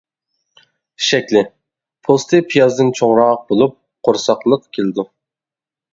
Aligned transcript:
شەكلى، 1.07 1.43
پوستى 2.09 2.41
پىيازدىن 2.53 2.91
چوڭراق 3.01 3.47
بولۇپ، 3.53 3.79
قورساقلىق 4.09 4.67
كېلىدۇ. 4.79 5.11